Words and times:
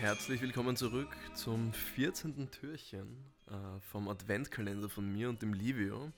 Herzlich 0.00 0.40
willkommen 0.40 0.76
zurück 0.76 1.16
zum 1.34 1.72
14. 1.72 2.52
Türchen 2.52 3.24
äh, 3.48 3.80
vom 3.90 4.08
Adventkalender 4.08 4.88
von 4.88 5.12
mir 5.12 5.28
und 5.28 5.42
dem 5.42 5.52
Livio. 5.52 6.12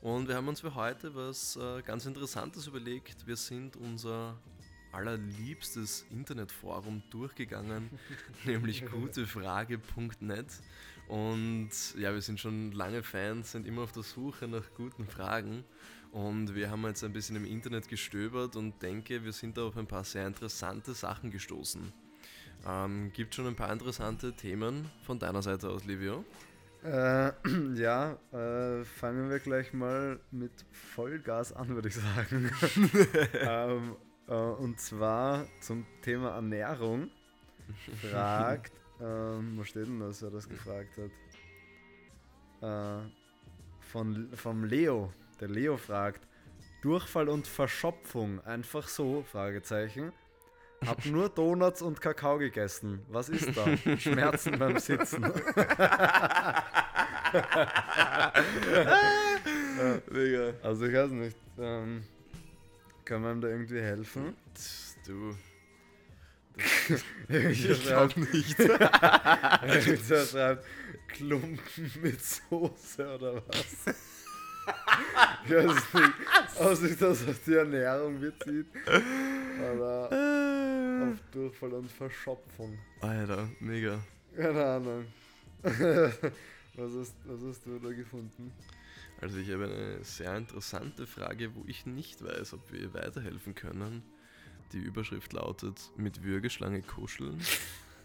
Und 0.00 0.28
wir 0.28 0.36
haben 0.36 0.46
uns 0.46 0.60
für 0.60 0.76
heute 0.76 1.12
was 1.16 1.56
äh, 1.56 1.82
ganz 1.82 2.06
Interessantes 2.06 2.68
überlegt. 2.68 3.26
Wir 3.26 3.34
sind 3.34 3.74
unser 3.74 4.38
allerliebstes 4.92 6.06
Internetforum 6.08 7.02
durchgegangen, 7.10 7.90
nämlich 8.44 8.86
gutefrage.net. 8.86 10.46
Und 11.08 11.70
ja, 11.98 12.14
wir 12.14 12.22
sind 12.22 12.38
schon 12.38 12.70
lange 12.70 13.02
Fans, 13.02 13.50
sind 13.50 13.66
immer 13.66 13.82
auf 13.82 13.92
der 13.92 14.04
Suche 14.04 14.46
nach 14.46 14.72
guten 14.76 15.08
Fragen. 15.08 15.64
Und 16.12 16.54
wir 16.54 16.70
haben 16.70 16.84
jetzt 16.84 17.02
ein 17.02 17.12
bisschen 17.12 17.34
im 17.34 17.44
Internet 17.44 17.88
gestöbert 17.88 18.54
und 18.54 18.80
denke, 18.80 19.24
wir 19.24 19.32
sind 19.32 19.58
da 19.58 19.64
auf 19.64 19.76
ein 19.76 19.88
paar 19.88 20.04
sehr 20.04 20.28
interessante 20.28 20.94
Sachen 20.94 21.32
gestoßen. 21.32 22.05
Ähm, 22.66 23.12
Gibt 23.12 23.34
schon 23.34 23.46
ein 23.46 23.56
paar 23.56 23.72
interessante 23.72 24.32
Themen 24.32 24.90
von 25.02 25.18
deiner 25.18 25.42
Seite 25.42 25.68
aus, 25.68 25.84
Livio? 25.84 26.24
Äh, 26.84 27.32
ja, 27.74 28.12
äh, 28.32 28.84
fangen 28.84 29.28
wir 29.28 29.40
gleich 29.40 29.72
mal 29.72 30.20
mit 30.30 30.52
Vollgas 30.70 31.52
an, 31.52 31.68
würde 31.68 31.88
ich 31.88 31.96
sagen. 31.96 32.50
ähm, 33.40 33.96
äh, 34.28 34.32
und 34.32 34.80
zwar 34.80 35.46
zum 35.60 35.86
Thema 36.02 36.30
Ernährung. 36.30 37.10
Fragt, 38.10 38.72
ähm, 39.00 39.54
wo 39.56 39.64
steht 39.64 39.86
denn 39.86 39.98
das, 39.98 40.22
wer 40.22 40.30
das 40.30 40.48
gefragt 40.48 40.96
hat? 42.60 43.02
Äh, 43.02 43.08
von, 43.80 44.28
vom 44.34 44.64
Leo. 44.64 45.12
Der 45.40 45.48
Leo 45.48 45.76
fragt, 45.76 46.26
Durchfall 46.82 47.28
und 47.28 47.48
Verschopfung, 47.48 48.40
einfach 48.44 48.86
so? 48.86 49.24
Fragezeichen. 49.24 50.12
Hab 50.86 51.04
nur 51.06 51.28
Donuts 51.28 51.82
und 51.82 52.00
Kakao 52.00 52.38
gegessen. 52.38 53.00
Was 53.08 53.28
ist 53.28 53.56
da? 53.56 53.64
Schmerzen 53.98 54.58
beim 54.58 54.78
Sitzen. 54.78 55.22
Digga. 60.10 60.52
also 60.62 60.86
ich 60.86 60.94
weiß 60.94 61.10
nicht. 61.10 61.36
Ähm, 61.58 62.04
kann 63.04 63.22
man 63.22 63.36
ihm 63.36 63.40
da 63.40 63.48
irgendwie 63.48 63.80
helfen? 63.80 64.36
Du. 65.06 65.36
Ich 67.28 67.62
glaube 67.62 67.74
schreibt, 67.74 68.16
nicht. 68.16 68.58
irgendwer 68.58 70.24
schreibt 70.24 70.64
Klumpen 71.08 71.92
mit 72.02 72.24
Soße 72.24 73.14
oder 73.14 73.42
was? 73.46 73.94
Ich 75.44 75.52
weiß 75.52 75.94
nicht, 75.94 76.12
ob 76.58 76.74
sich 76.74 76.98
das 76.98 77.28
auf 77.28 77.38
die 77.46 77.54
Ernährung 77.54 78.20
bezieht. 78.20 78.66
Auf 78.86 80.10
Durchfall 81.32 81.72
und 81.72 81.90
Verschopfung. 81.90 82.78
Alter, 83.00 83.48
mega. 83.60 83.98
Keine 84.36 84.64
Ahnung. 84.64 85.06
Was 85.62 86.92
hast, 86.92 87.14
was 87.24 87.40
hast 87.48 87.64
du 87.64 87.78
da 87.78 87.90
gefunden? 87.90 88.52
Also 89.22 89.38
ich 89.38 89.50
habe 89.50 89.64
eine 89.64 90.04
sehr 90.04 90.36
interessante 90.36 91.06
Frage, 91.06 91.54
wo 91.54 91.64
ich 91.66 91.86
nicht 91.86 92.22
weiß, 92.22 92.52
ob 92.52 92.70
wir 92.70 92.80
ihr 92.80 92.92
weiterhelfen 92.92 93.54
können. 93.54 94.02
Die 94.72 94.78
Überschrift 94.78 95.32
lautet 95.32 95.90
mit 95.96 96.22
Würgeschlange 96.22 96.82
kuscheln. 96.82 97.40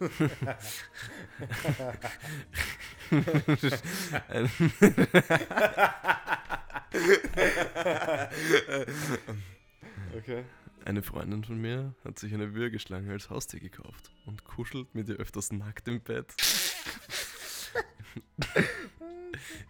Okay. 10.14 10.44
Eine 10.84 11.02
Freundin 11.02 11.44
von 11.44 11.60
mir 11.60 11.94
hat 12.04 12.18
sich 12.18 12.34
eine 12.34 12.54
Würgeschlange 12.54 13.12
als 13.12 13.30
Haustier 13.30 13.60
gekauft 13.60 14.10
und 14.26 14.44
kuschelt 14.44 14.94
mit 14.94 15.08
ihr 15.08 15.16
öfters 15.16 15.52
nackt 15.52 15.86
im 15.86 16.00
Bett. 16.00 16.34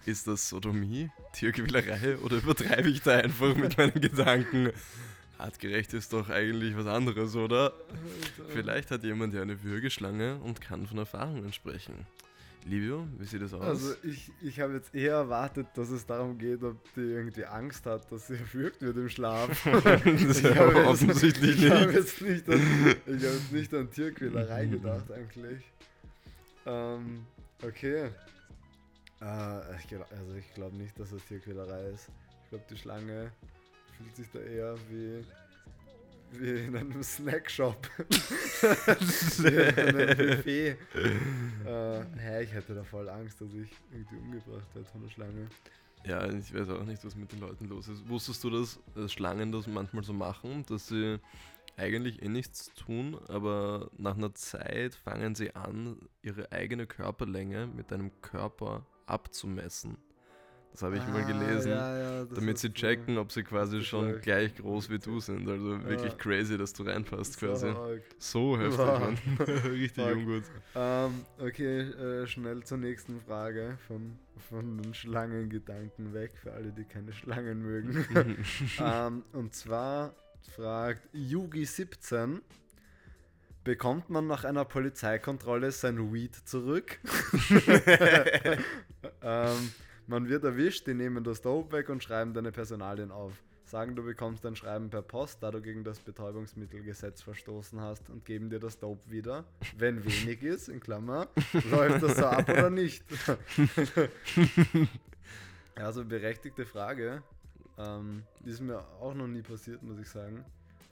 Ist 0.06 0.26
das 0.26 0.48
Sodomie, 0.48 1.10
Tierquälerei 1.32 2.16
oder 2.18 2.38
übertreibe 2.38 2.88
ich 2.88 3.02
da 3.02 3.18
einfach 3.18 3.54
mit 3.54 3.76
meinen 3.78 4.00
Gedanken? 4.00 4.70
Artgerecht 5.38 5.92
ist 5.92 6.12
doch 6.12 6.28
eigentlich 6.28 6.76
was 6.76 6.86
anderes, 6.86 7.36
oder? 7.36 7.72
Vielleicht 8.48 8.90
hat 8.90 9.04
jemand 9.04 9.34
ja 9.34 9.42
eine 9.42 9.62
Würgeschlange 9.62 10.36
und 10.38 10.60
kann 10.60 10.86
von 10.86 10.98
Erfahrungen 10.98 11.52
sprechen. 11.52 12.06
Livio, 12.64 13.08
wie 13.18 13.24
sieht 13.24 13.42
das 13.42 13.52
aus? 13.54 13.62
Also 13.62 13.94
ich, 14.04 14.30
ich 14.40 14.60
habe 14.60 14.74
jetzt 14.74 14.94
eher 14.94 15.14
erwartet, 15.14 15.66
dass 15.74 15.90
es 15.90 16.06
darum 16.06 16.38
geht, 16.38 16.62
ob 16.62 16.76
die 16.94 17.00
irgendwie 17.00 17.44
Angst 17.44 17.84
hat, 17.86 18.10
dass 18.12 18.28
sie 18.28 18.34
erwürgt 18.38 18.80
wird 18.82 18.96
im 18.96 19.08
Schlaf. 19.08 19.48
das 19.64 20.04
Ich 20.04 20.42
ja 20.42 20.66
jetzt- 20.66 20.86
offensichtlich 20.86 21.62
Ich 21.64 21.70
habe 21.70 21.86
nicht. 21.86 21.94
jetzt 21.96 22.20
nicht 22.22 22.48
an, 22.48 22.60
ich 23.06 23.12
habe 23.14 23.16
jetzt 23.34 23.52
nicht 23.52 23.74
an 23.74 23.90
Tierquälerei 23.90 24.66
gedacht 24.76 25.10
eigentlich. 25.10 25.64
Ähm, 26.66 27.26
okay. 27.64 28.10
Äh, 29.20 29.76
ich 29.78 29.88
glaub, 29.88 30.06
also 30.12 30.34
ich 30.36 30.54
glaube 30.54 30.76
nicht, 30.76 30.98
dass 31.00 31.10
es 31.12 31.24
Tierquälerei 31.26 31.88
ist. 31.90 32.08
Ich 32.44 32.48
glaube, 32.50 32.64
die 32.70 32.76
Schlange 32.76 33.32
fühlt 33.96 34.14
sich 34.16 34.30
da 34.32 34.38
eher 34.38 34.76
wie, 34.88 35.24
wie 36.40 36.64
in 36.66 36.76
einem 36.76 37.02
Snackshop. 37.02 37.88
in 39.38 39.46
einem 39.78 40.16
Buffet. 40.16 40.76
Äh, 41.64 42.04
hä, 42.18 42.42
ich 42.42 42.52
hätte 42.52 42.74
da 42.74 42.84
voll 42.84 43.08
Angst, 43.08 43.40
dass 43.40 43.48
ich 43.54 43.70
irgendwie 43.92 44.16
umgebracht 44.16 44.74
werde 44.74 44.88
von 44.88 45.02
der 45.02 45.10
Schlange. 45.10 45.48
Ja, 46.04 46.28
ich 46.28 46.52
weiß 46.52 46.68
auch 46.70 46.84
nicht, 46.84 47.04
was 47.04 47.14
mit 47.14 47.30
den 47.32 47.40
Leuten 47.40 47.66
los 47.66 47.88
ist. 47.88 48.08
Wusstest 48.08 48.42
du, 48.42 48.50
dass, 48.50 48.80
dass 48.94 49.12
Schlangen 49.12 49.52
das 49.52 49.66
manchmal 49.66 50.02
so 50.02 50.12
machen, 50.12 50.64
dass 50.66 50.88
sie 50.88 51.18
eigentlich 51.76 52.22
eh 52.22 52.28
nichts 52.28 52.72
tun, 52.74 53.18
aber 53.28 53.90
nach 53.96 54.16
einer 54.16 54.34
Zeit 54.34 54.94
fangen 54.94 55.34
sie 55.34 55.54
an, 55.54 55.96
ihre 56.22 56.50
eigene 56.52 56.86
Körperlänge 56.86 57.66
mit 57.66 57.92
einem 57.92 58.10
Körper 58.20 58.84
abzumessen. 59.06 59.96
Das 60.72 60.82
habe 60.82 60.96
ich 60.96 61.06
mal 61.06 61.20
Ah, 61.22 61.26
gelesen. 61.26 61.70
ja, 61.72 61.98
ja, 61.98 62.24
damit 62.24 62.56
sie 62.56 62.72
checken, 62.72 63.18
ob 63.18 63.30
sie 63.30 63.42
quasi 63.42 63.82
schon 63.84 64.06
gesagt. 64.06 64.24
gleich 64.24 64.54
groß 64.56 64.88
wie 64.88 64.98
du 64.98 65.20
sind. 65.20 65.46
Also 65.46 65.84
wirklich 65.84 66.12
Ja. 66.12 66.18
crazy, 66.18 66.56
dass 66.56 66.72
du 66.72 66.84
reinpasst 66.84 67.38
So 67.38 67.46
quasi. 67.46 67.66
arg. 67.68 68.02
So 68.18 68.58
heftig. 68.58 68.78
Mann. 68.78 69.18
Richtig 69.70 70.04
Fuck. 70.04 70.16
ungut. 70.16 70.44
Ähm, 70.74 71.26
okay, 71.38 71.80
äh, 71.80 72.26
schnell 72.26 72.62
zur 72.64 72.78
nächsten 72.78 73.20
Frage 73.20 73.76
von, 73.86 74.18
von 74.48 74.78
den 74.78 74.94
Schlangengedanken 74.94 76.14
weg, 76.14 76.32
für 76.42 76.52
alle, 76.54 76.72
die 76.72 76.84
keine 76.84 77.12
Schlangen 77.12 77.60
mögen. 77.60 78.42
ähm, 78.80 79.24
und 79.34 79.54
zwar 79.54 80.14
fragt 80.56 81.06
Yugi17, 81.14 82.40
bekommt 83.62 84.08
man 84.08 84.26
nach 84.26 84.44
einer 84.44 84.64
Polizeikontrolle 84.64 85.70
sein 85.70 86.12
Weed 86.14 86.34
zurück? 86.48 86.98
ähm, 89.22 89.70
man 90.06 90.28
wird 90.28 90.44
erwischt, 90.44 90.86
die 90.86 90.94
nehmen 90.94 91.24
das 91.24 91.40
Dope 91.42 91.72
weg 91.76 91.88
und 91.88 92.02
schreiben 92.02 92.34
deine 92.34 92.52
Personalien 92.52 93.10
auf. 93.10 93.32
Sagen, 93.64 93.96
du 93.96 94.02
bekommst 94.04 94.44
ein 94.44 94.54
Schreiben 94.56 94.90
per 94.90 95.00
Post, 95.02 95.42
da 95.42 95.50
du 95.50 95.62
gegen 95.62 95.82
das 95.82 95.98
Betäubungsmittelgesetz 96.00 97.22
verstoßen 97.22 97.80
hast 97.80 98.10
und 98.10 98.24
geben 98.24 98.50
dir 98.50 98.58
das 98.60 98.78
Dope 98.78 99.10
wieder. 99.10 99.44
Wenn 99.78 100.04
wenig 100.04 100.42
ist, 100.54 100.68
in 100.68 100.80
Klammer, 100.80 101.28
läuft 101.70 102.02
das 102.02 102.18
so 102.18 102.26
ab 102.26 102.46
oder 102.50 102.68
nicht? 102.68 103.02
also 105.74 106.04
berechtigte 106.04 106.66
Frage. 106.66 107.22
Ähm, 107.78 108.22
ist 108.44 108.60
mir 108.60 108.80
auch 109.00 109.14
noch 109.14 109.26
nie 109.26 109.42
passiert, 109.42 109.82
muss 109.82 109.98
ich 109.98 110.08
sagen. 110.08 110.44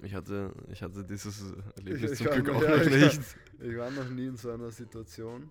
Ich 0.03 0.15
hatte, 0.15 0.53
ich 0.73 0.83
hatte 0.83 1.05
dieses 1.05 1.53
Erlebnis 1.77 2.13
Ich- 2.13 2.19
zum 2.19 2.27
ich 2.29 2.33
Glück 2.33 2.49
war- 2.49 2.57
auch 2.57 2.63
ja, 2.63 2.77
noch 2.77 2.87
ich 2.87 3.19
nicht. 3.19 3.37
Ich 3.61 3.77
war 3.77 3.91
noch 3.91 4.09
nie 4.09 4.27
in 4.29 4.37
so 4.37 4.51
einer 4.51 4.71
Situation. 4.71 5.51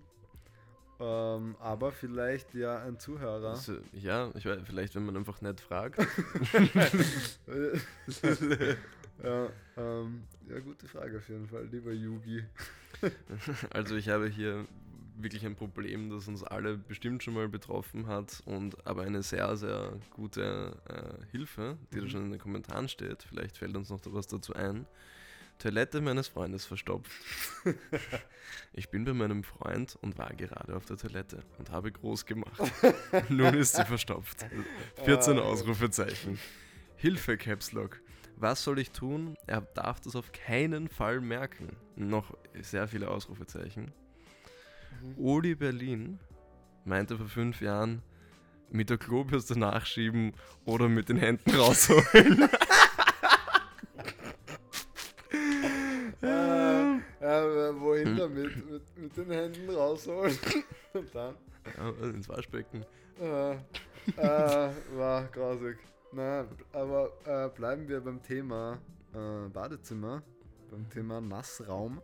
Ähm, 1.00 1.56
aber 1.60 1.92
vielleicht 1.92 2.52
ja 2.54 2.82
ein 2.82 2.98
Zuhörer. 2.98 3.50
Also, 3.50 3.78
ja, 3.92 4.30
ich 4.34 4.44
weiß, 4.44 4.58
vielleicht, 4.64 4.94
wenn 4.94 5.06
man 5.06 5.16
einfach 5.16 5.40
nett 5.40 5.60
fragt. 5.60 5.98
ja, 9.22 9.48
ähm, 9.76 10.24
ja, 10.48 10.58
gute 10.60 10.88
Frage 10.88 11.18
auf 11.18 11.28
jeden 11.28 11.48
Fall, 11.48 11.66
lieber 11.66 11.92
Yugi. 11.92 12.44
Also 13.70 13.96
ich 13.96 14.08
habe 14.10 14.28
hier 14.28 14.66
wirklich 15.16 15.44
ein 15.46 15.54
Problem, 15.56 16.10
das 16.10 16.28
uns 16.28 16.42
alle 16.44 16.76
bestimmt 16.76 17.22
schon 17.22 17.34
mal 17.34 17.48
betroffen 17.48 18.06
hat 18.06 18.42
und 18.44 18.86
aber 18.86 19.02
eine 19.02 19.22
sehr, 19.22 19.56
sehr 19.56 19.92
gute 20.10 20.76
äh, 20.88 21.24
Hilfe, 21.30 21.78
die 21.92 21.98
da 21.98 22.04
Mhm. 22.04 22.08
schon 22.10 22.24
in 22.26 22.30
den 22.32 22.40
Kommentaren 22.40 22.88
steht. 22.88 23.22
Vielleicht 23.22 23.56
fällt 23.58 23.76
uns 23.76 23.88
noch 23.90 24.00
was 24.06 24.26
dazu 24.26 24.54
ein. 24.54 24.86
Toilette 25.60 26.00
meines 26.00 26.26
Freundes 26.28 26.64
verstopft. 26.66 27.10
Ich 28.72 28.88
bin 28.88 29.04
bei 29.04 29.12
meinem 29.12 29.42
Freund 29.42 29.96
und 30.00 30.16
war 30.16 30.32
gerade 30.34 30.76
auf 30.76 30.84
der 30.84 30.96
Toilette 30.96 31.42
und 31.58 31.70
habe 31.70 31.90
groß 31.90 32.24
gemacht. 32.24 32.60
Nun 33.28 33.54
ist 33.54 33.74
sie 33.74 33.84
verstopft. 33.84 34.46
14 35.04 35.38
Ah, 35.38 35.42
Ausrufezeichen. 35.42 36.38
Hilfe, 36.96 37.36
Caps 37.36 37.72
Lock. 37.72 38.00
Was 38.36 38.62
soll 38.62 38.78
ich 38.78 38.92
tun? 38.92 39.36
Er 39.48 39.60
darf 39.60 40.00
das 40.00 40.14
auf 40.14 40.30
keinen 40.32 40.88
Fall 40.88 41.20
merken. 41.20 41.76
Noch 41.96 42.36
sehr 42.60 42.86
viele 42.86 43.08
Ausrufezeichen. 43.08 43.92
Oli 45.16 45.56
Berlin 45.56 46.20
meinte 46.84 47.16
vor 47.16 47.26
fünf 47.28 47.60
Jahren, 47.60 48.02
mit 48.70 48.88
der 48.88 48.98
Klobürste 48.98 49.58
nachschieben 49.58 50.32
oder 50.64 50.88
mit 50.88 51.08
den 51.08 51.16
Händen 51.16 51.50
rausholen. 51.54 52.48
Äh, 56.22 57.26
äh, 57.68 57.80
wohin 57.80 58.16
damit? 58.16 58.39
Mit, 58.56 58.68
mit 58.70 58.96
mit 58.96 59.16
den 59.16 59.30
Händen 59.30 59.70
rausholen 59.70 60.36
und 60.94 61.14
dann 61.14 61.34
Ja, 61.76 61.88
ins 62.08 62.28
Waschbecken. 62.28 62.84
äh, 63.20 63.52
äh, 63.54 64.70
war 64.94 65.24
grausig. 65.32 65.78
Na, 66.12 66.46
aber 66.72 67.12
äh, 67.24 67.48
bleiben 67.50 67.88
wir 67.88 68.00
beim 68.00 68.20
Thema 68.22 68.78
äh, 69.14 69.48
Badezimmer, 69.48 70.22
beim 70.70 70.88
Thema 70.90 71.20
Nassraum. 71.20 72.00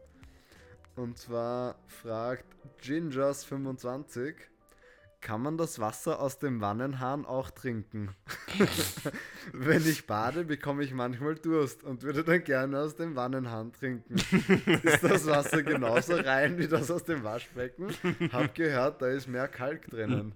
Und 0.95 1.19
zwar 1.19 1.77
fragt 1.89 2.45
Gingers25, 2.83 4.35
kann 5.27 5.43
man 5.43 5.59
das 5.59 5.81
Wasser 5.81 6.21
aus 6.21 6.39
dem 6.39 6.61
Wannenhahn 6.61 7.27
auch 7.27 7.51
trinken? 7.51 8.15
Wenn 9.53 9.85
ich 9.85 10.07
bade, 10.07 10.45
bekomme 10.45 10.85
ich 10.85 10.95
manchmal 10.95 11.35
Durst 11.35 11.83
und 11.83 12.05
würde 12.05 12.23
dann 12.23 12.45
gerne 12.45 12.79
aus 12.79 12.95
dem 12.95 13.17
Wannenhahn 13.17 13.73
trinken. 13.73 14.15
Ist 14.15 15.03
das 15.03 15.27
Wasser 15.27 15.65
genauso 15.65 16.15
rein 16.15 16.59
wie 16.59 16.69
das 16.69 16.93
aus 16.93 17.03
dem 17.03 17.25
Waschbecken? 17.25 17.89
Hab 18.33 18.55
gehört, 18.55 19.03
da 19.03 19.09
ist 19.09 19.27
mehr 19.27 19.49
Kalk 19.49 19.91
drinnen. 19.91 20.33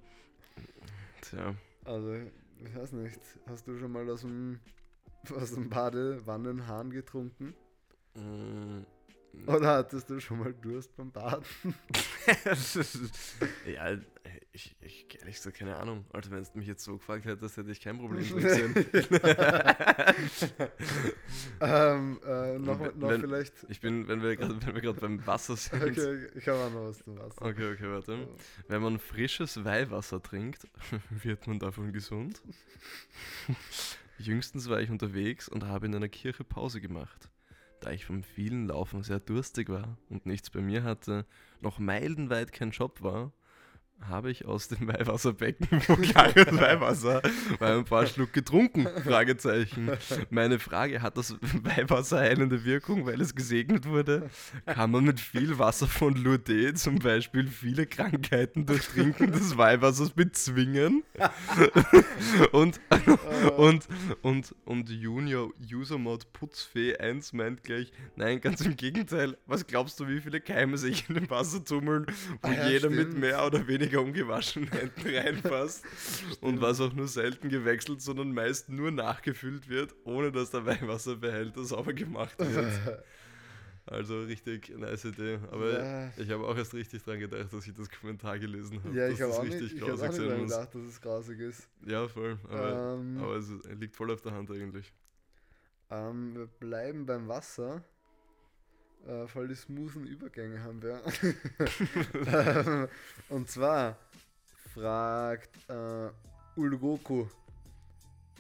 Tja. 1.21 1.55
Also, 1.85 2.13
ich 2.59 2.75
weiß 2.75 2.91
nicht. 2.91 3.21
Hast 3.47 3.69
du 3.69 3.79
schon 3.79 3.93
mal 3.93 4.11
aus 4.11 4.23
dem, 4.23 4.59
aus 5.33 5.55
dem 5.55 5.71
Badewannenhahn 5.71 6.91
getrunken? 6.91 7.55
Mm, 8.17 8.81
Oder 9.47 9.69
hattest 9.77 10.11
du 10.11 10.19
schon 10.19 10.41
mal 10.41 10.53
Durst 10.53 10.97
beim 10.97 11.13
Baden? 11.13 11.45
ja, 13.73 13.97
ich, 14.53 14.75
ich 14.81 15.07
ehrlich 15.21 15.37
gesagt 15.37 15.59
keine 15.59 15.77
Ahnung. 15.77 16.05
Also 16.13 16.31
wenn 16.31 16.43
du 16.43 16.51
mich 16.59 16.67
jetzt 16.67 16.83
so 16.85 16.97
gefragt 16.97 17.25
hättest, 17.25 17.57
hätte 17.57 17.71
ich 17.71 17.81
kein 17.81 17.99
Problem 17.99 18.25
ähm, 21.61 22.19
äh, 22.27 22.59
noch, 22.59 22.81
Wenn- 22.81 22.99
noch 22.99 23.13
vielleicht. 23.21 23.53
Ich 23.69 23.81
bin, 23.81 24.09
wenn 24.09 24.23
wir 24.23 24.37
gerade 24.37 24.57
wenn 24.67 24.75
wir 24.75 24.83
gerade 24.83 25.01
beim 25.01 25.25
Wasser 25.27 25.57
sind. 25.57 25.83
Okay, 25.83 26.27
ich 26.35 26.49
habe 26.49 26.59
auch 26.59 26.73
noch 26.73 26.89
was 26.89 26.99
zum 27.05 27.19
Wasser. 27.19 27.43
Okay, 27.43 27.73
okay, 27.75 27.89
warte. 27.91 28.29
Wenn 28.69 28.83
man 28.83 28.99
frisches 28.99 29.65
Weihwasser 29.65 30.23
trinkt, 30.23 30.67
wird 31.11 31.47
man 31.47 31.59
davon 31.59 31.93
gesund. 31.93 32.43
Jüngstens 34.19 34.69
war 34.69 34.81
ich 34.81 34.91
unterwegs 34.91 35.49
und 35.49 35.65
habe 35.65 35.87
in 35.87 35.95
einer 35.95 36.09
Kirche 36.09 36.45
Pause 36.45 36.81
gemacht. 36.81 37.31
Da 37.81 37.91
ich 37.93 38.05
vom 38.05 38.23
vielen 38.23 38.67
Laufen 38.67 39.03
sehr 39.03 39.21
durstig 39.21 39.71
war 39.71 39.97
und 40.11 40.27
nichts 40.27 40.51
bei 40.51 40.61
mir 40.61 40.83
hatte, 40.83 41.25
noch 41.63 41.79
meilenweit 41.79 42.53
kein 42.53 42.73
Job 42.73 43.01
war, 43.01 43.33
habe 44.09 44.31
ich 44.31 44.45
aus 44.47 44.69
dem 44.69 44.89
Weihwasserbecken, 44.89 45.69
wo 45.87 45.97
klares 45.97 46.35
Weihwasser, 46.59 47.23
war 47.59 47.77
ein 47.77 47.85
paar 47.85 48.07
Schluck 48.07 48.33
getrunken? 48.33 48.87
Fragezeichen. 49.05 49.91
Meine 50.31 50.59
Frage, 50.59 51.03
hat 51.03 51.17
das 51.17 51.37
Weihwasser 51.63 52.19
heilende 52.19 52.65
Wirkung, 52.65 53.07
weil 53.07 53.21
es 53.21 53.35
gesegnet 53.35 53.87
wurde? 53.87 54.31
Kann 54.67 54.91
man 54.91 55.05
mit 55.05 55.21
viel 55.21 55.59
Wasser 55.59 55.87
von 55.87 56.15
Lourdes 56.15 56.83
zum 56.83 56.99
Beispiel 56.99 57.49
viele 57.49 57.87
Krankheiten 57.87 58.67
durch 58.67 58.89
Trinken 58.89 59.33
des 59.33 59.57
Weihwassers 59.57 60.11
bezwingen? 60.11 61.03
und, 62.53 62.81
und, 63.57 63.89
und, 64.23 64.55
und 64.65 64.89
Junior 64.91 65.51
User 65.73 65.99
Mod 65.99 66.33
Putzfee 66.33 66.97
1 66.97 67.33
meint 67.33 67.65
gleich, 67.65 67.93
nein, 68.17 68.41
ganz 68.41 68.61
im 68.63 68.77
Gegenteil. 68.77 69.37
Was 69.47 69.67
glaubst 69.67 70.01
du, 70.01 70.09
wie 70.09 70.21
viele 70.21 70.41
Keime 70.41 70.79
sich 70.79 71.09
in 71.09 71.17
dem 71.17 71.31
Wasser 71.31 71.65
tummeln, 71.65 72.07
wo 72.43 72.49
Ah 72.49 72.53
ja, 72.53 72.69
jeder 72.69 72.91
mit 72.91 73.09
stimmt. 73.09 73.19
mehr 73.21 73.45
oder 73.45 73.67
weniger 73.67 73.90
ungewaschenen 73.99 74.71
Händen 74.71 75.15
reinpasst 75.17 75.85
und 76.41 76.61
was 76.61 76.81
auch 76.81 76.93
nur 76.93 77.09
selten 77.09 77.49
gewechselt, 77.49 78.01
sondern 78.01 78.33
meist 78.33 78.69
nur 78.69 78.91
nachgefüllt 78.91 79.69
wird, 79.69 79.95
ohne 80.05 80.31
dass 80.33 80.51
der 80.51 80.65
Weihwasserbehälter 80.67 81.65
sauber 81.65 81.93
gemacht 81.93 82.39
wird. 82.39 82.73
Also 83.87 84.21
richtig 84.23 84.69
nice 84.79 85.07
Idee. 85.07 85.41
Aber 85.51 85.83
Ja. 85.83 86.13
ich 86.17 86.31
habe 86.31 86.47
auch 86.47 86.57
erst 86.57 86.75
richtig 86.75 87.03
dran 87.03 87.19
gedacht, 87.19 87.53
dass 87.53 87.67
ich 87.67 87.75
das 87.75 87.89
Kommentar 87.91 88.39
gelesen 88.39 88.79
habe. 88.85 88.95
ja, 88.95 89.09
dass 89.09 89.15
ich 89.15 89.23
habe 89.23 89.33
auch 89.33 89.43
nicht, 89.43 89.55
richtig 89.55 89.73
ich 89.79 89.83
hab 89.83 89.99
auch 89.99 90.07
nicht 90.07 90.19
dran 90.21 90.43
gedacht, 90.47 90.75
dass 90.75 90.83
es 90.83 91.01
grausig 91.01 91.41
ist. 91.41 91.69
Ja, 91.87 92.07
voll. 92.07 92.39
Aber, 92.49 92.99
Ähm. 93.01 93.19
aber 93.19 93.37
es 93.37 93.49
liegt 93.81 93.97
voll 93.97 94.13
auf 94.13 94.21
der 94.21 94.33
Hand 94.33 94.49
eigentlich. 94.51 94.93
Ähm, 95.91 96.37
wir 96.37 96.47
bleiben 96.47 97.05
beim 97.05 97.27
Wasser. 97.27 97.83
Äh, 99.07 99.27
voll 99.27 99.49
die 99.49 99.55
smoothen 99.55 100.07
Übergänge 100.07 100.63
haben 100.63 100.83
wir. 100.83 101.01
ähm, 102.27 102.89
und 103.29 103.49
zwar 103.51 103.97
fragt 104.75 105.51
äh, 105.69 106.11
Ulgoku, 106.57 107.27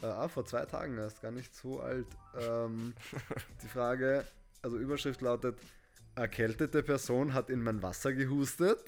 äh, 0.03 0.07
ah, 0.07 0.29
vor 0.29 0.45
zwei 0.45 0.65
Tagen 0.67 0.99
erst, 0.99 1.23
gar 1.23 1.31
nicht 1.31 1.55
so 1.55 1.81
alt, 1.81 2.07
ähm, 2.39 2.95
die 3.63 3.69
Frage, 3.69 4.25
also 4.63 4.77
Überschrift 4.77 5.23
lautet, 5.23 5.59
erkältete 6.15 6.83
Person 6.83 7.33
hat 7.33 7.51
in 7.51 7.63
mein 7.63 7.83
Wasser 7.83 8.13
gehustet. 8.13 8.79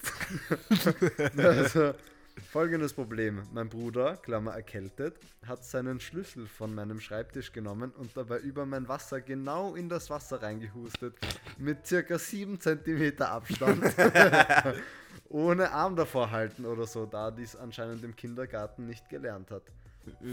also, 1.37 1.93
folgendes 2.41 2.93
Problem. 2.93 3.43
Mein 3.51 3.69
Bruder, 3.69 4.17
Klammer 4.17 4.53
erkältet, 4.53 5.15
hat 5.45 5.63
seinen 5.63 5.99
Schlüssel 5.99 6.47
von 6.47 6.73
meinem 6.73 6.99
Schreibtisch 6.99 7.51
genommen 7.51 7.91
und 7.91 8.15
dabei 8.15 8.39
über 8.39 8.65
mein 8.65 8.87
Wasser 8.87 9.21
genau 9.21 9.75
in 9.75 9.89
das 9.89 10.09
Wasser 10.09 10.41
reingehustet. 10.41 11.15
Mit 11.57 11.85
circa 11.85 12.17
7 12.17 12.59
cm 12.59 13.21
Abstand. 13.21 13.83
Ohne 15.29 15.71
Arm 15.71 15.95
davor 15.95 16.31
halten 16.31 16.65
oder 16.65 16.85
so, 16.85 17.05
da 17.05 17.31
dies 17.31 17.55
anscheinend 17.55 18.03
im 18.03 18.15
Kindergarten 18.15 18.85
nicht 18.85 19.09
gelernt 19.09 19.51
hat. 19.51 19.63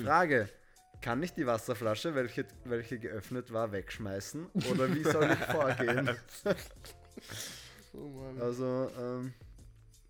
Frage. 0.05 0.49
Kann 1.01 1.23
ich 1.23 1.33
die 1.33 1.47
Wasserflasche, 1.47 2.15
welche, 2.15 2.45
welche 2.65 2.99
geöffnet 2.99 3.53
war, 3.53 3.73
wegschmeißen? 3.73 4.47
Oder 4.71 4.95
wie 4.95 5.03
soll 5.03 5.31
ich 5.31 5.39
vorgehen? 5.51 6.11
Oh. 7.95 8.41
Also, 8.41 8.91
ähm, 9.01 9.33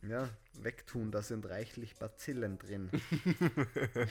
ja, 0.02 0.28
wegtun, 0.54 1.10
da 1.10 1.22
sind 1.22 1.46
reichlich 1.48 1.96
Bazillen 1.96 2.58
drin. 2.58 2.90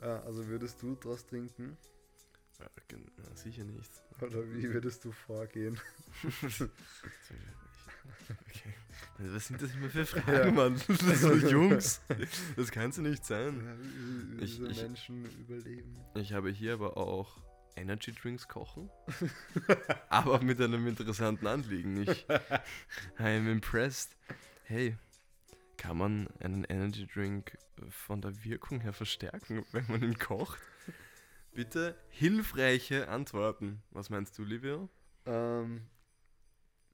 ja, 0.00 0.20
also 0.22 0.46
würdest 0.46 0.80
du 0.82 0.94
draus 0.96 1.26
trinken? 1.26 1.76
Ja, 2.60 3.36
sicher 3.36 3.64
nicht. 3.64 3.90
Oder 4.20 4.42
wie 4.52 4.72
würdest 4.72 5.04
du 5.04 5.12
vorgehen? 5.12 5.78
Okay. 8.46 8.74
Also, 9.18 9.34
Was 9.34 9.46
sind 9.46 9.62
das 9.62 9.72
immer 9.74 9.88
für 9.88 10.04
Fragen, 10.06 10.54
Mann? 10.56 10.76
So 10.76 11.34
Jungs. 11.34 12.00
Das 12.56 12.70
kann 12.72 12.90
es 12.90 12.98
nicht 12.98 13.24
sein. 13.24 13.78
wie, 13.80 14.40
wie 14.40 14.44
Ich- 14.44 14.56
diese 14.56 14.68
ich- 14.68 14.82
Menschen 14.82 15.24
überleben. 15.40 15.96
Ich 16.14 16.32
habe 16.32 16.50
hier 16.50 16.74
aber 16.74 16.96
auch 16.96 17.36
Energy 17.78 18.12
Drinks 18.12 18.48
kochen, 18.48 18.90
aber 20.08 20.40
mit 20.42 20.60
einem 20.60 20.86
interessanten 20.86 21.46
Anliegen. 21.46 22.02
Ich 22.02 22.26
I 23.18 23.36
am 23.36 23.48
impressed. 23.48 24.16
Hey, 24.64 24.96
kann 25.76 25.96
man 25.96 26.28
einen 26.40 26.64
Energy 26.64 27.06
Drink 27.06 27.56
von 27.88 28.20
der 28.20 28.44
Wirkung 28.44 28.80
her 28.80 28.92
verstärken, 28.92 29.64
wenn 29.72 29.86
man 29.88 30.02
ihn 30.02 30.18
kocht? 30.18 30.58
Bitte 31.54 31.96
hilfreiche 32.10 33.08
Antworten. 33.08 33.82
Was 33.90 34.10
meinst 34.10 34.36
du, 34.38 34.44
Livio? 34.44 34.88
Ähm, 35.26 35.86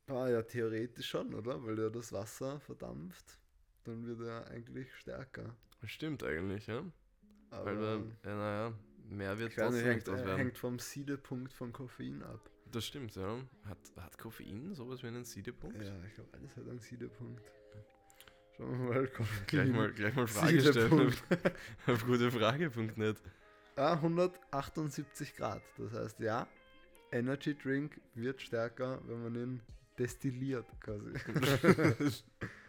ah, 0.06 0.28
ja, 0.28 0.42
theoretisch 0.42 1.08
schon, 1.08 1.34
oder? 1.34 1.62
Weil 1.64 1.78
ja 1.78 1.90
das 1.90 2.12
Wasser 2.12 2.60
verdampft. 2.60 3.38
Dann 3.84 4.06
wird 4.06 4.20
er 4.20 4.46
eigentlich 4.50 4.94
stärker. 4.94 5.54
Stimmt 5.84 6.22
eigentlich, 6.22 6.66
ja? 6.66 6.82
Aber 7.50 7.64
Weil, 7.66 7.78
wir- 7.80 8.16
ja, 8.24 8.36
naja, 8.36 8.72
mehr 9.08 9.38
wird 9.38 9.54
trotzdem 9.54 9.84
hängt, 9.84 10.08
aus 10.08 10.24
werden. 10.24 10.36
hängt 10.36 10.58
vom 10.58 10.78
Siedepunkt 10.78 11.52
von 11.52 11.72
Koffein 11.72 12.22
ab. 12.22 12.50
Das 12.72 12.86
stimmt, 12.86 13.14
ja. 13.14 13.38
Hat, 13.64 13.78
hat 13.96 14.18
Koffein 14.18 14.74
sowas 14.74 15.02
wie 15.02 15.08
einen 15.08 15.24
Siedepunkt? 15.24 15.82
Ja, 15.82 15.94
ich 16.06 16.14
glaube, 16.14 16.30
alles 16.32 16.56
hat 16.56 16.68
einen 16.68 16.80
Siedepunkt. 16.80 17.42
Schauen 18.56 18.70
wir 18.70 18.94
mal, 18.94 19.06
Koffein. 19.08 19.46
Gleich 19.46 19.70
mal, 19.70 19.92
gleich 19.92 20.14
mal 20.14 20.26
Frage 20.26 20.60
stellen 20.60 20.92
auf, 20.92 21.22
auf 21.86 22.06
gutefrage.net. 22.06 23.16
Ah, 23.76 23.94
178 23.94 25.34
Grad. 25.34 25.62
Das 25.78 25.92
heißt, 25.92 26.20
ja, 26.20 26.46
Energy 27.10 27.56
Drink 27.56 28.00
wird 28.14 28.40
stärker, 28.40 29.00
wenn 29.06 29.22
man 29.22 29.34
ihn 29.34 29.60
destilliert, 29.98 30.66
quasi. 30.80 31.12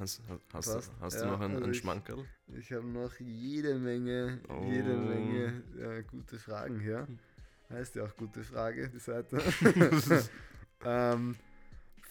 Hast, 0.00 0.22
hast, 0.54 0.74
hast, 0.74 0.90
hast 1.00 1.14
Ja, 1.16 1.24
du 1.24 1.26
noch 1.32 1.40
einen, 1.40 1.52
also 1.54 1.64
einen 1.64 1.72
ich- 1.74 1.78
Schmankerl? 1.80 2.24
Ich 2.58 2.72
habe 2.72 2.86
noch 2.86 3.12
jede 3.20 3.74
Menge, 3.74 4.40
jede 4.70 4.94
Oh. 4.94 5.00
Menge 5.08 5.62
äh, 5.78 6.02
gute 6.04 6.38
Fragen 6.38 6.80
hier. 6.80 7.06
Heißt 7.68 7.94
ja 7.96 8.04
auch 8.04 8.16
gute 8.16 8.42
Frage, 8.42 8.88
die 8.88 8.98
Seite. 8.98 9.40
ähm, 10.84 11.36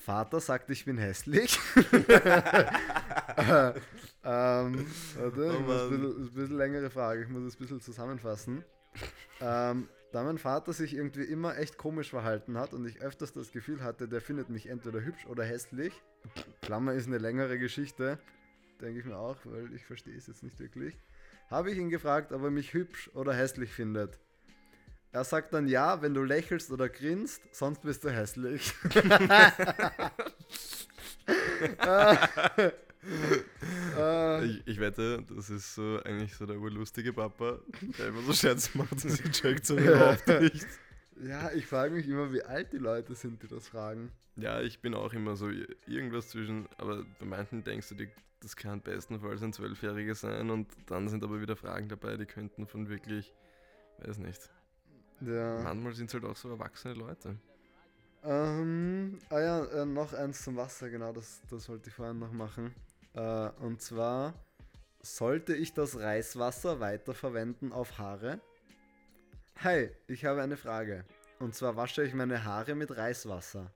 Vater 0.05 0.39
sagt, 0.39 0.69
ich 0.69 0.85
bin 0.85 0.97
hässlich. 0.97 1.59
äh, 1.75 1.81
ähm, 4.23 4.85
warte, 5.15 5.49
Oh 5.49 5.53
ich 5.53 5.59
ein 5.59 5.65
bisschen, 5.65 6.05
ein 6.05 6.31
bisschen 6.33 6.57
längere 6.57 6.89
Frage, 6.89 7.23
ich 7.23 7.29
muss 7.29 7.43
es 7.43 7.55
ein 7.55 7.59
bisschen 7.59 7.81
zusammenfassen. 7.81 8.63
Ähm, 9.41 9.89
da 10.11 10.23
mein 10.23 10.37
Vater 10.37 10.73
sich 10.73 10.95
irgendwie 10.95 11.23
immer 11.23 11.57
echt 11.57 11.77
komisch 11.77 12.09
verhalten 12.09 12.57
hat 12.57 12.73
und 12.73 12.85
ich 12.87 13.01
öfters 13.01 13.33
das 13.33 13.51
Gefühl 13.51 13.83
hatte, 13.83 14.07
der 14.07 14.21
findet 14.21 14.49
mich 14.49 14.67
entweder 14.67 15.01
hübsch 15.01 15.25
oder 15.27 15.43
hässlich, 15.43 15.93
Klammer 16.61 16.93
ist 16.93 17.07
eine 17.07 17.17
längere 17.17 17.59
Geschichte, 17.59 18.19
denke 18.81 18.99
ich 18.99 19.05
mir 19.05 19.17
auch, 19.17 19.37
weil 19.45 19.73
ich 19.73 19.85
verstehe 19.85 20.15
es 20.15 20.27
jetzt 20.27 20.43
nicht 20.43 20.59
wirklich, 20.59 20.97
habe 21.49 21.71
ich 21.71 21.77
ihn 21.77 21.89
gefragt, 21.89 22.31
ob 22.31 22.43
er 22.43 22.51
mich 22.51 22.73
hübsch 22.73 23.09
oder 23.13 23.33
hässlich 23.33 23.71
findet. 23.71 24.19
Er 25.11 25.23
sagt 25.23 25.53
dann 25.53 25.67
ja, 25.67 26.03
wenn 26.03 26.13
du 26.13 26.23
lächelst 26.23 26.71
oder 26.71 26.87
grinst, 26.87 27.41
sonst 27.51 27.81
bist 27.81 28.03
du 28.03 28.09
hässlich. 28.11 28.73
Äh, 33.99 34.45
ich, 34.45 34.67
ich, 34.67 34.79
wette, 34.79 35.23
das 35.35 35.49
ist 35.49 35.75
so 35.75 35.99
eigentlich 36.03 36.35
so 36.35 36.45
der 36.45 36.57
urlustige 36.57 37.13
Papa, 37.13 37.59
der 37.97 38.07
immer 38.07 38.21
so 38.21 38.33
Scherze 38.33 38.77
macht, 38.77 38.93
dass 39.03 39.17
sie 39.17 39.31
checkt 39.31 39.65
so 39.65 39.77
überhaupt 39.77 40.27
nicht. 40.27 40.65
Ja, 41.21 41.51
ich 41.51 41.65
frage 41.65 41.93
mich 41.93 42.07
immer, 42.07 42.31
wie 42.31 42.43
alt 42.43 42.71
die 42.71 42.77
Leute 42.77 43.13
sind, 43.15 43.43
die 43.43 43.47
das 43.47 43.67
fragen. 43.67 44.11
Ja, 44.37 44.61
ich 44.61 44.79
bin 44.79 44.93
auch 44.93 45.13
immer 45.13 45.35
so 45.35 45.49
irgendwas 45.85 46.29
zwischen, 46.29 46.67
aber 46.77 47.03
bei 47.19 47.25
manchen 47.25 47.63
denkst 47.63 47.89
du, 47.89 47.95
die, 47.95 48.09
das 48.39 48.55
kann 48.55 48.81
bestenfalls 48.81 49.43
ein 49.43 49.51
Zwölfjähriger 49.51 50.15
sein 50.15 50.49
und 50.49 50.69
dann 50.85 51.09
sind 51.09 51.23
aber 51.23 51.41
wieder 51.41 51.57
Fragen 51.57 51.89
dabei, 51.89 52.15
die 52.15 52.25
könnten 52.25 52.67
von 52.67 52.87
wirklich, 52.87 53.33
weiß 53.97 54.19
nicht. 54.19 54.49
Ja. 55.21 55.59
Manchmal 55.61 55.93
sind 55.93 56.07
es 56.07 56.13
halt 56.13 56.23
auch 56.23 56.37
so 56.37 56.49
erwachsene 56.49 56.93
Leute. 56.93 57.35
Ähm, 58.23 59.19
ah 59.29 59.39
ja, 59.39 59.65
äh, 59.65 59.85
noch 59.85 60.13
eins 60.13 60.43
zum 60.43 60.55
Wasser, 60.55 60.89
genau, 60.89 61.11
das, 61.11 61.41
das 61.49 61.67
wollte 61.69 61.89
ich 61.89 61.95
vorhin 61.95 62.19
noch 62.19 62.31
machen. 62.31 62.73
Äh, 63.13 63.49
und 63.61 63.81
zwar, 63.81 64.33
sollte 65.01 65.55
ich 65.55 65.73
das 65.73 65.97
Reiswasser 65.99 66.79
weiterverwenden 66.79 67.71
auf 67.71 67.97
Haare? 67.97 68.39
Hi, 69.63 69.89
ich 70.07 70.25
habe 70.25 70.41
eine 70.41 70.57
Frage. 70.57 71.05
Und 71.39 71.55
zwar 71.55 71.77
wasche 71.77 72.03
ich 72.03 72.13
meine 72.13 72.43
Haare 72.43 72.75
mit 72.75 72.95
Reiswasser. 72.95 73.71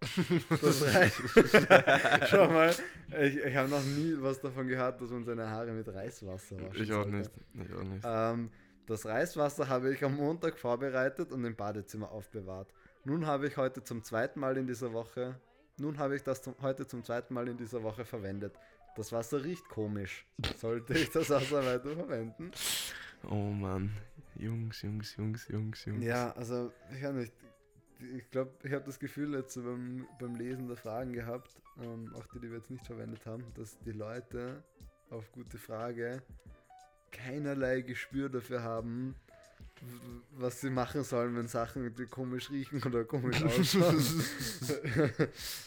Das 0.49 0.93
reicht. 0.93 1.21
Schau 2.29 2.49
mal, 2.49 2.75
ich, 3.21 3.37
ich 3.37 3.55
habe 3.55 3.69
noch 3.69 3.83
nie 3.83 4.15
was 4.19 4.41
davon 4.41 4.67
gehört, 4.67 4.99
dass 5.01 5.09
man 5.09 5.23
seine 5.23 5.49
Haare 5.49 5.71
mit 5.71 5.87
Reiswasser 5.87 6.57
wascht. 6.61 6.79
Ich 6.79 6.91
auch 6.91 7.05
nicht. 7.05 7.31
Ich 7.53 7.73
auch 7.73 7.83
nicht. 7.83 8.03
Ähm, 8.05 8.51
das 8.85 9.05
Reiswasser 9.05 9.69
habe 9.69 9.93
ich 9.93 10.03
am 10.03 10.17
Montag 10.17 10.57
vorbereitet 10.57 11.31
und 11.31 11.45
im 11.45 11.55
Badezimmer 11.55 12.11
aufbewahrt. 12.11 12.67
Nun 13.05 13.25
habe 13.25 13.47
ich 13.47 13.55
heute 13.55 13.81
zum 13.81 14.03
zweiten 14.03 14.41
Mal 14.41 14.57
in 14.57 14.67
dieser 14.67 14.91
Woche, 14.91 15.35
nun 15.77 15.97
habe 15.97 16.15
ich 16.17 16.23
das 16.23 16.41
zum, 16.41 16.55
heute 16.61 16.85
zum 16.85 17.03
zweiten 17.03 17.33
Mal 17.33 17.47
in 17.47 17.57
dieser 17.57 17.81
Woche 17.81 18.05
verwendet. 18.05 18.53
Das 18.95 19.11
Wasser 19.11 19.43
riecht 19.43 19.67
komisch. 19.69 20.25
Sollte 20.57 20.93
ich 20.93 21.09
das 21.09 21.29
Wasser 21.29 21.65
weiter 21.65 21.95
verwenden? 21.95 22.51
Oh 23.29 23.49
Mann. 23.51 23.91
Jungs, 24.35 24.81
Jungs, 24.81 25.15
Jungs, 25.15 25.47
Jungs, 25.47 25.85
Jungs. 25.85 26.03
Ja, 26.03 26.31
also 26.31 26.71
ich 26.93 27.01
kann 27.01 27.17
nicht. 27.17 27.33
Ich 28.17 28.29
glaube, 28.29 28.51
ich 28.63 28.73
habe 28.73 28.83
das 28.83 28.99
Gefühl 28.99 29.33
jetzt 29.33 29.55
beim, 29.55 30.05
beim 30.19 30.35
Lesen 30.35 30.67
der 30.67 30.75
Fragen 30.75 31.13
gehabt, 31.13 31.55
ähm, 31.81 32.13
auch 32.15 32.25
die, 32.27 32.39
die 32.39 32.49
wir 32.49 32.57
jetzt 32.57 32.69
nicht 32.69 32.85
verwendet 32.85 33.25
haben, 33.25 33.45
dass 33.55 33.79
die 33.79 33.93
Leute 33.93 34.63
auf 35.09 35.31
gute 35.31 35.57
Frage 35.57 36.21
keinerlei 37.11 37.81
Gespür 37.81 38.27
dafür 38.27 38.63
haben, 38.63 39.15
was 40.31 40.59
sie 40.61 40.69
machen 40.69 41.03
sollen, 41.03 41.35
wenn 41.35 41.47
Sachen 41.47 41.93
komisch 42.09 42.49
riechen 42.49 42.83
oder 42.83 43.05
komisch 43.05 43.41
ausschauen. 43.43 43.97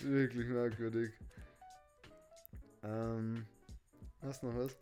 Wirklich 0.00 0.48
merkwürdig. 0.48 1.12
Ähm, 2.86 3.46
hast 4.22 4.42
du 4.42 4.48
noch 4.48 4.56
was? 4.56 4.76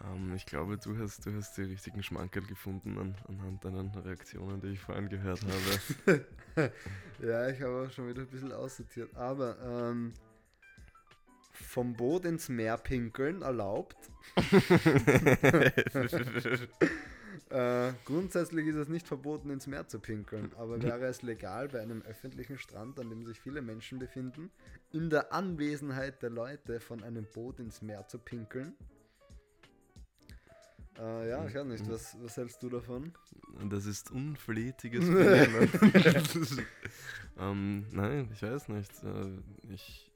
Um, 0.00 0.30
ähm, 0.30 0.34
ich 0.34 0.46
glaube, 0.46 0.78
du 0.78 0.96
hast, 0.98 1.26
du 1.26 1.34
hast 1.34 1.56
die 1.56 1.62
richtigen 1.62 2.02
Schmankerl 2.02 2.44
gefunden 2.44 2.98
an, 2.98 3.14
anhand 3.28 3.64
deiner 3.64 4.04
Reaktionen, 4.04 4.60
die 4.60 4.68
ich 4.68 4.80
vorhin 4.80 5.08
gehört 5.08 5.40
habe. 5.42 6.24
ja, 7.22 7.48
ich 7.48 7.60
habe 7.60 7.86
auch 7.86 7.90
schon 7.90 8.08
wieder 8.08 8.22
ein 8.22 8.28
bisschen 8.28 8.52
aussortiert. 8.52 9.14
Aber 9.16 9.88
ähm, 9.88 10.12
vom 11.52 11.94
Boot 11.94 12.24
ins 12.24 12.48
Meer 12.48 12.76
pinkeln 12.76 13.42
erlaubt. 13.42 13.96
Äh, 17.50 17.92
grundsätzlich 18.04 18.66
ist 18.66 18.76
es 18.76 18.88
nicht 18.88 19.06
verboten, 19.06 19.50
ins 19.50 19.66
Meer 19.66 19.86
zu 19.88 19.98
pinkeln, 20.00 20.52
aber 20.56 20.82
wäre 20.82 21.06
es 21.06 21.22
legal, 21.22 21.68
bei 21.68 21.80
einem 21.80 22.02
öffentlichen 22.02 22.58
Strand, 22.58 22.98
an 23.00 23.10
dem 23.10 23.24
sich 23.24 23.40
viele 23.40 23.62
Menschen 23.62 23.98
befinden, 23.98 24.50
in 24.92 25.10
der 25.10 25.32
Anwesenheit 25.32 26.22
der 26.22 26.30
Leute 26.30 26.80
von 26.80 27.02
einem 27.02 27.26
Boot 27.32 27.58
ins 27.60 27.82
Meer 27.82 28.06
zu 28.06 28.18
pinkeln? 28.18 28.74
Äh, 30.98 31.30
ja, 31.30 31.46
ich 31.46 31.54
weiß 31.54 31.66
nicht. 31.66 31.88
Was, 31.88 32.16
was 32.20 32.36
hältst 32.36 32.62
du 32.62 32.68
davon? 32.68 33.12
Das 33.70 33.86
ist 33.86 34.10
unflätiges 34.10 35.08
ähm, 37.38 37.86
Nein, 37.92 38.28
ich 38.32 38.42
weiß 38.42 38.68
nicht. 38.68 38.92
Äh, 39.04 39.38
ich 39.72 40.08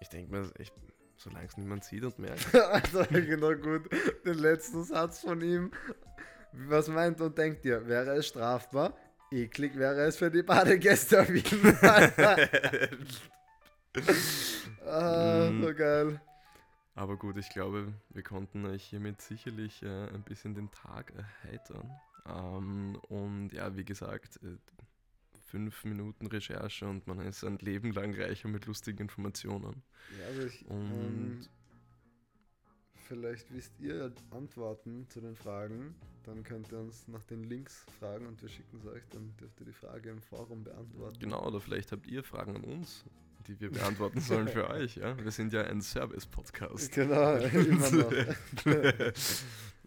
ich 0.00 0.08
denke 0.08 0.30
mir, 0.32 0.50
ich, 0.58 0.72
solange 1.16 1.46
es 1.46 1.56
niemand 1.56 1.84
sieht 1.84 2.04
und 2.04 2.18
merkt. 2.18 2.54
also, 2.54 3.04
genau 3.10 3.54
gut. 3.54 3.90
Den 4.24 4.38
letzten 4.38 4.84
Satz 4.84 5.20
von 5.20 5.40
ihm 5.40 5.70
was 6.52 6.88
meint 6.88 7.20
und 7.20 7.36
denkt 7.36 7.64
ihr? 7.64 7.86
Wäre 7.86 8.16
es 8.16 8.26
strafbar? 8.26 8.96
Eklig 9.30 9.76
wäre 9.76 10.02
es 10.02 10.16
für 10.16 10.30
die 10.30 10.42
Badegäste 10.42 11.20
auf 11.20 11.28
jeden 11.28 11.74
Fall. 11.74 12.90
ah, 14.86 15.50
so 15.60 15.74
geil. 15.74 16.20
Aber 16.94 17.16
gut, 17.16 17.36
ich 17.36 17.50
glaube, 17.50 17.92
wir 18.10 18.22
konnten 18.22 18.64
euch 18.66 18.82
hiermit 18.84 19.20
sicherlich 19.20 19.82
äh, 19.82 20.08
ein 20.08 20.22
bisschen 20.22 20.54
den 20.54 20.70
Tag 20.70 21.12
erheitern. 21.14 21.90
Ähm, 22.26 22.96
und 23.08 23.52
ja, 23.52 23.76
wie 23.76 23.84
gesagt, 23.84 24.40
äh, 24.42 24.56
fünf 25.46 25.84
Minuten 25.84 26.26
Recherche 26.26 26.86
und 26.86 27.06
man 27.06 27.20
ist 27.20 27.44
ein 27.44 27.58
Leben 27.58 27.92
lang 27.92 28.14
reicher 28.14 28.48
mit 28.48 28.66
lustigen 28.66 29.02
Informationen. 29.02 29.82
Ja, 30.18 30.26
also 30.26 30.46
ich, 30.46 30.66
und 30.66 30.90
ähm, 30.90 31.46
vielleicht 33.08 33.52
wisst 33.52 33.72
ihr 33.80 34.12
Antworten 34.30 35.06
zu 35.08 35.20
den 35.20 35.34
Fragen 35.34 35.94
dann 36.28 36.42
könnt 36.42 36.70
ihr 36.72 36.78
uns 36.78 37.08
nach 37.08 37.22
den 37.24 37.44
Links 37.44 37.86
fragen 37.98 38.26
und 38.26 38.40
wir 38.42 38.50
schicken 38.50 38.78
es 38.78 38.86
euch. 38.86 39.02
Dann 39.08 39.34
dürft 39.40 39.58
ihr 39.60 39.66
die 39.66 39.72
Frage 39.72 40.10
im 40.10 40.20
Forum 40.20 40.62
beantworten. 40.62 41.18
Genau, 41.18 41.46
oder 41.46 41.58
vielleicht 41.58 41.90
habt 41.90 42.06
ihr 42.06 42.22
Fragen 42.22 42.54
an 42.54 42.64
uns, 42.64 43.04
die 43.46 43.58
wir 43.58 43.70
beantworten 43.70 44.20
sollen 44.20 44.46
für 44.46 44.68
euch. 44.70 44.96
Ja? 44.96 45.16
Wir 45.16 45.30
sind 45.30 45.54
ja 45.54 45.62
ein 45.62 45.80
Service-Podcast. 45.80 46.92
Genau, 46.92 47.36
immer 47.36 47.90
noch. 47.90 48.12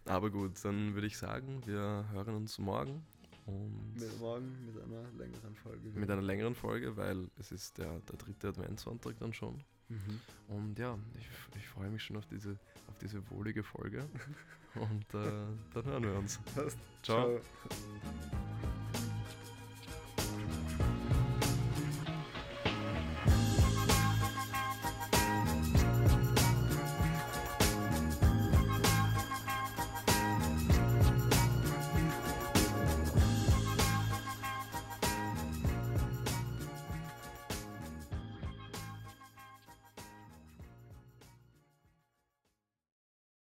Aber 0.04 0.30
gut, 0.30 0.52
dann 0.64 0.94
würde 0.94 1.06
ich 1.06 1.16
sagen, 1.16 1.62
wir 1.64 2.06
hören 2.10 2.34
uns 2.34 2.58
morgen. 2.58 3.06
Und 3.46 3.94
mit 3.94 4.18
morgen 4.18 4.66
mit 4.66 4.82
einer 4.82 5.04
längeren 5.12 5.54
Folge. 5.54 5.90
Mit 5.94 6.10
einer 6.10 6.22
längeren 6.22 6.56
Folge, 6.56 6.96
weil 6.96 7.28
es 7.38 7.52
ist 7.52 7.78
der, 7.78 8.00
der 8.00 8.16
dritte 8.16 8.48
Adventssonntag 8.48 9.16
dann 9.20 9.32
schon. 9.32 9.62
Mhm. 9.88 10.20
Und 10.48 10.78
ja, 10.78 10.98
ich, 11.18 11.28
ich 11.56 11.68
freue 11.68 11.90
mich 11.90 12.02
schon 12.02 12.16
auf 12.16 12.26
diese, 12.26 12.52
auf 12.88 12.98
diese 13.00 13.28
wohlige 13.30 13.62
Folge. 13.62 14.08
Und 14.74 15.14
äh, 15.14 15.44
dann 15.74 15.84
hören 15.84 16.02
wir 16.02 16.14
uns. 16.14 16.40
Ciao. 17.02 17.38
Ciao. 17.38 17.40